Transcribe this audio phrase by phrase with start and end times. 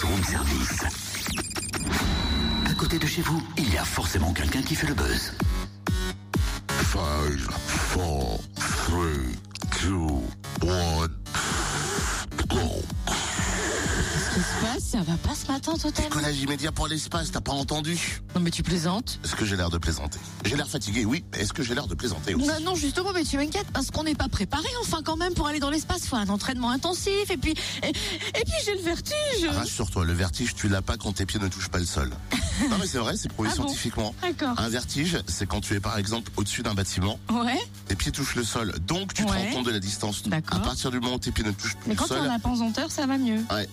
[0.00, 0.82] Buzz Room Service.
[2.66, 5.32] À côté de chez vous, il y a forcément quelqu'un qui fait le buzz.
[6.92, 7.00] 5,
[7.94, 8.38] 4,
[8.86, 9.00] 3,
[10.62, 10.99] 2, 1,
[14.90, 18.20] Ça va pas ce matin totalement Collage immédiat pour l'espace, t'as pas entendu?
[18.34, 20.18] Non mais tu plaisantes Est-ce que j'ai l'air de plaisanter?
[20.44, 21.24] J'ai l'air fatigué, oui.
[21.32, 22.48] mais Est-ce que j'ai l'air de plaisanter aussi?
[22.48, 25.46] Non, non, justement, mais tu m'inquiètes parce qu'on n'est pas préparé enfin quand même pour
[25.46, 26.06] aller dans l'espace.
[26.06, 27.52] Faut un entraînement intensif et puis
[27.84, 27.92] et, et
[28.44, 29.46] puis j'ai le vertige.
[29.48, 32.10] Rassure-toi, le vertige, tu l'as pas quand tes pieds ne touchent pas le sol.
[32.70, 34.12] non mais c'est vrai, c'est prouvé Ah bon scientifiquement.
[34.22, 34.58] D'accord.
[34.58, 37.60] Un vertige, c'est quand tu es par exemple au-dessus d'un bâtiment, Ouais.
[37.86, 39.36] tes pieds touchent le sol, donc tu te Ouais.
[39.50, 40.24] rends compte de la distance.
[40.24, 40.58] D'accord.
[40.58, 42.30] À partir du moment où tes pieds ne touchent plus Mais le quand sol, on
[42.34, 43.38] a pesanteur, ça va mieux.
[43.54, 43.68] Ouais.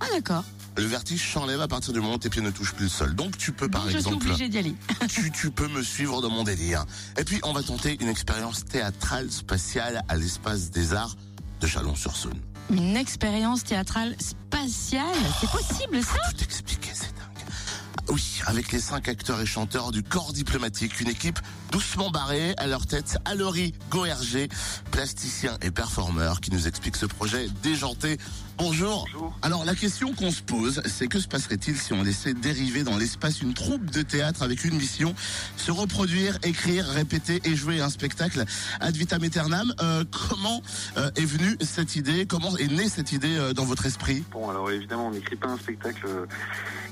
[0.00, 0.44] Ah d'accord.
[0.76, 3.14] Le vertige s'enlève à partir du moment où tes pieds ne touchent plus le sol.
[3.14, 4.74] Donc tu peux par Donc, je suis exemple d'y aller.
[5.08, 6.84] tu, tu peux me suivre dans mon délire.
[7.18, 11.16] Et puis, on va tenter une expérience théâtrale spatiale à l'espace des arts
[11.60, 12.40] de Chalon-sur-Saône.
[12.70, 15.04] Une expérience théâtrale spatiale.
[15.40, 16.30] C'est possible ça?
[16.30, 18.08] Tout expliquer, c'est dingue.
[18.08, 21.38] Oui, avec les cinq acteurs et chanteurs du corps diplomatique, une équipe
[21.72, 24.48] doucement barrée à leur tête, Alori Goerger,
[24.90, 28.18] plasticien et performeur, qui nous explique ce projet déjanté.
[28.58, 29.06] Bonjour.
[29.10, 29.38] Bonjour.
[29.40, 32.98] Alors la question qu'on se pose, c'est que se passerait-il si on laissait dériver dans
[32.98, 35.14] l'espace une troupe de théâtre avec une mission,
[35.56, 38.44] se reproduire, écrire, répéter et jouer un spectacle
[38.80, 39.74] ad vitam aeternam?
[39.80, 40.60] Euh, Comment
[40.98, 42.26] euh, est venue cette idée?
[42.26, 44.22] Comment est née cette idée euh, dans votre esprit?
[44.30, 46.06] Bon, alors évidemment, on n'écrit pas un spectacle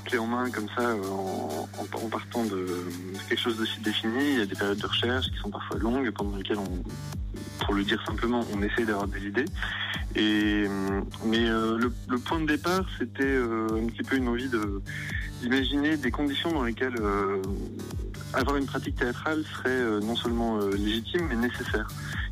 [0.05, 2.65] clé en main comme ça en, en- en partant de,
[3.29, 4.31] quelque chose de si défini.
[4.33, 6.83] Il y a des périodes de recherche qui sont parfois longues, pendant lesquelles on,
[7.65, 9.45] pour le dire simplement, on essaie d'avoir des idées.
[10.15, 14.49] Et euh, mais euh, le, point de départ, c'était euh, un petit peu une envie
[14.49, 14.81] de
[15.41, 17.01] d'imaginer des conditions dans lesquelles
[18.33, 21.87] avoir une pratique théâtrale serait non seulement légitime mais nécessaire.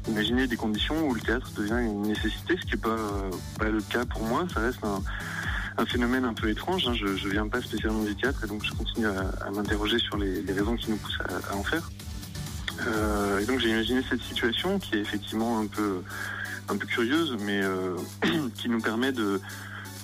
[0.08, 4.06] Imaginer des conditions où le théâtre devient une nécessité, ce qui n'est pas, le cas
[4.06, 4.46] pour moi.
[4.54, 6.88] Ça reste un, phénomène un peu étrange.
[6.88, 6.94] hein.
[6.94, 10.44] Je ne viens pas spécialement du théâtre et donc je continue à, m'interroger sur les,
[10.48, 11.18] raisons qui nous poussent
[11.52, 11.90] à en faire.
[12.88, 16.02] Euh, et donc j'ai imaginé cette situation qui est effectivement un peu,
[16.70, 17.96] un peu curieuse, mais euh,
[18.56, 19.42] qui nous permet de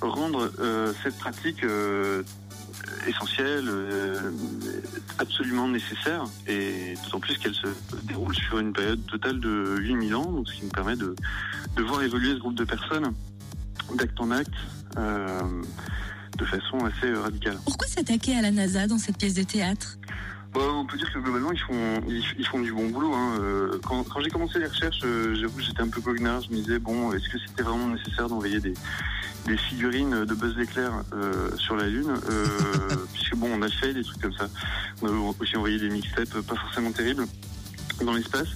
[0.02, 1.66] rendre euh, cette pratique
[3.08, 3.70] essentielle,
[5.18, 7.68] absolument nécessaire, et d'autant plus qu'elle se
[8.04, 11.16] déroule sur une période totale de 8000 ans, donc ce qui nous permet de,
[11.76, 13.14] de voir évoluer ce groupe de personnes
[13.96, 14.54] d'acte en acte
[16.38, 17.58] de façon assez radicale.
[17.64, 19.98] Pourquoi s'attaquer à la NASA dans cette pièce de théâtre?
[20.56, 23.14] Bon, on peut dire que globalement ils font ils, ils font du bon boulot.
[23.14, 23.38] Hein.
[23.42, 26.44] Euh, Quand, quand j'ai commencé les recherches, euh, j'avoue que j'étais un peu goguenard.
[26.44, 28.74] Je me disais bon, est-ce que c'était vraiment nécessaire d'envoyer des,
[29.48, 32.46] des figurines de Buzz l'éclair euh, sur la Lune euh,
[33.14, 34.48] Puisque bon, on a fait des trucs comme ça.
[35.02, 37.26] On a aussi envoyé des mixtapes pas forcément terribles
[38.02, 38.48] dans l'espace.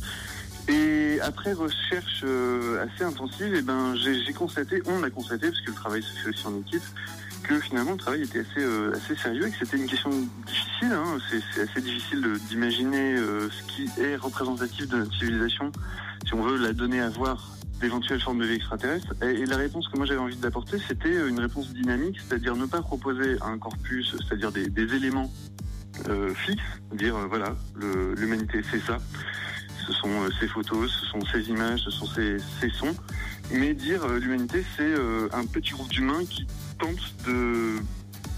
[0.69, 2.23] Et après recherche
[2.79, 6.13] assez intensive, et ben j'ai j'ai constaté, on a constaté, parce que le travail se
[6.21, 6.83] fait aussi en équipe,
[7.43, 10.09] que finalement le travail était assez euh, assez sérieux et que c'était une question
[10.45, 10.91] difficile.
[10.91, 11.17] Hein.
[11.29, 15.71] C'est assez difficile d'imaginer euh, ce qui est représentatif de notre civilisation,
[16.25, 19.13] si on veut la donner à voir d'éventuelles formes de vie extraterrestres.
[19.23, 22.65] Et, la réponse que moi j'avais envie d'apporter, c'était euh, une réponse dynamique, c'est-à-dire ne
[22.65, 25.31] pas proposer un corpus, c'est-à-dire des, éléments
[26.33, 26.63] fixes,
[26.93, 27.55] dire voilà,
[28.15, 28.99] l'humanité c'est ça,
[29.85, 32.95] ce sont ces photos, ce sont ces images, ce sont ces, ces sons,
[33.51, 36.45] mais dire euh, l'humanité c'est euh, un petit groupe d'humains qui
[36.77, 37.75] tentent de,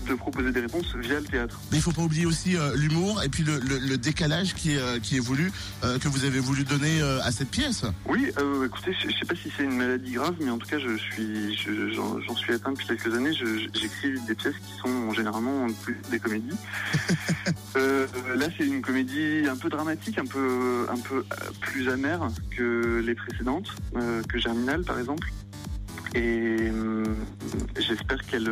[0.07, 1.59] de proposer des réponses via le théâtre.
[1.71, 4.73] Mais il faut pas oublier aussi euh, l'humour et puis le, le- le décalage qui
[4.73, 5.51] est, euh, qui est voulu,
[5.83, 7.83] euh, que vous avez voulu donner à cette pièce.
[8.07, 10.67] Oui, euh, écoutez, je je sais pas si c'est une maladie grave, mais en tout
[10.67, 13.33] cas, je suis, je- j'en suis atteint depuis quelques années.
[13.33, 16.55] J'écris des pièces qui sont généralement plus des comédies.
[17.75, 21.23] Là, c'est une comédie un peu dramatique, un peu, un peu
[21.59, 23.69] plus amère que les précédentes,
[24.27, 25.27] que Germinal, par exemple.
[26.13, 27.15] Et hum,
[27.77, 28.49] j'espère qu'elle,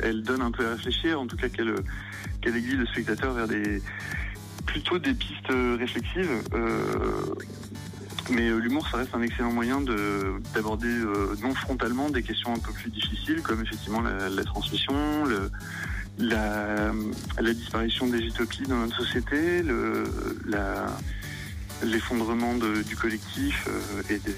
[0.00, 1.74] elle donne un peu à réfléchir, en tout cas qu'elle,
[2.40, 3.82] qu'elle aiguille le spectateur vers des
[4.68, 6.42] plutôt des pistes réflexives.
[6.54, 7.34] Euh,
[8.30, 12.54] mais euh, l'humour, ça reste un excellent moyen de d'aborder euh, non frontalement des questions
[12.54, 14.94] un peu plus difficiles, comme effectivement la, transmission,
[16.18, 16.92] la,
[17.40, 20.04] la disparition des utopies dans notre société, le,
[20.46, 20.86] la,
[21.82, 24.36] l'effondrement de- du collectif euh, et des,